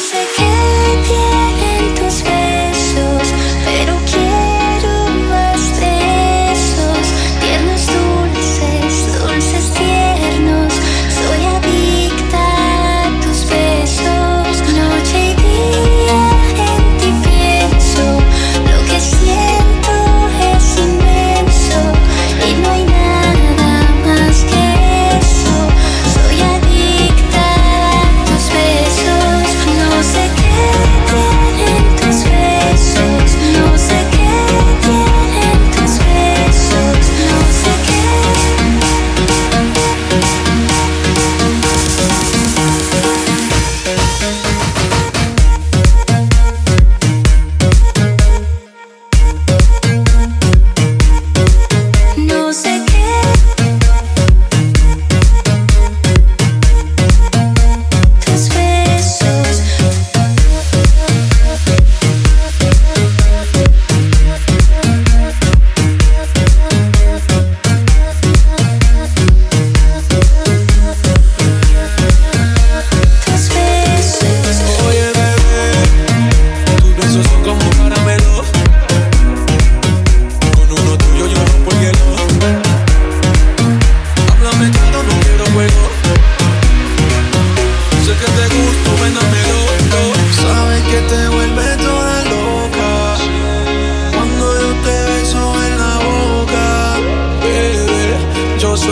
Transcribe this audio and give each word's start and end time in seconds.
soy 0.00 0.26
quien 0.36 1.02
te 1.02 1.08
provoca. 1.08 1.27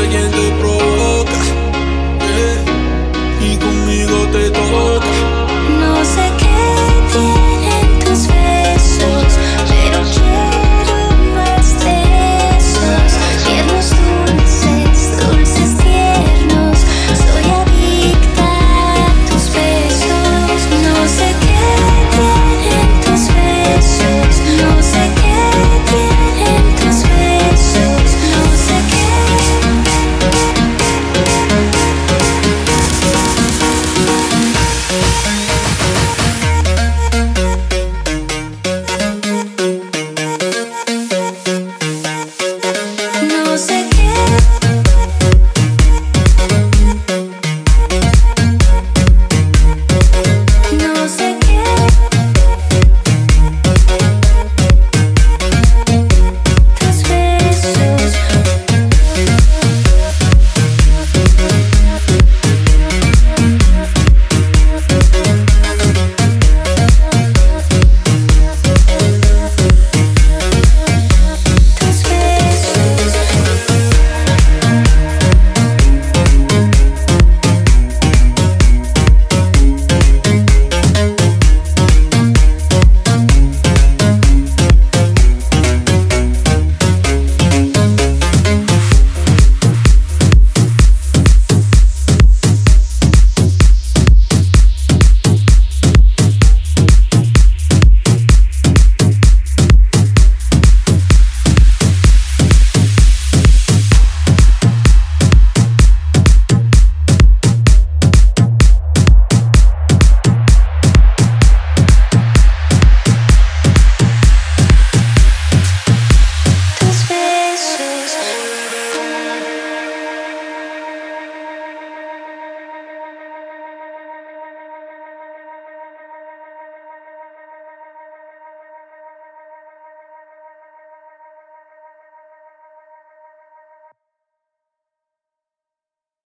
again. 0.00 0.31